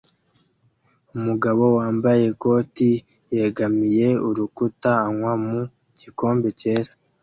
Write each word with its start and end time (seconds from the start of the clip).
Umugabo 1.15 1.63
wambaye 1.77 2.21
ikote 2.33 2.89
yegamiye 3.37 4.07
urukuta 4.27 4.91
anywa 5.07 5.33
mu 5.45 5.57
gikombe 5.99 6.47
cyera 6.59 6.91